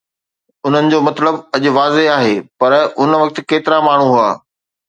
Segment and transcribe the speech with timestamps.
[0.65, 4.31] انهن جو مطلب اڄ واضح آهي، پر ان وقت ڪيترا ماڻهو هئا؟